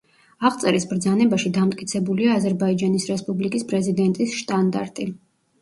აღწერის 0.47 0.87
ბრძანებაში 0.93 1.51
დამტკიცებულია 1.57 2.31
აზერბაიჯანის 2.39 3.07
რესპუბლიკის 3.13 3.69
პრეზიდენტის 3.73 4.35
შტანდარტი. 4.41 5.11